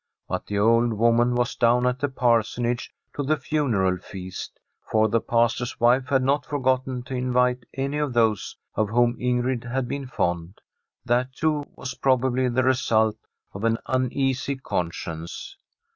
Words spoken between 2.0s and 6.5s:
Parsonage to the funeral feast, for the Pastor's wife had not